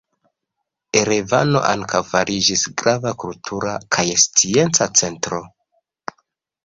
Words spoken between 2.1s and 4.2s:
fariĝis grava kultura kaj